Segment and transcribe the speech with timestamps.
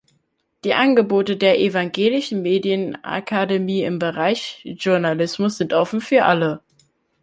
[0.63, 6.63] Die Angebote der Evangelischen Medienakademie im Bereich Journalismus sind offen für alle.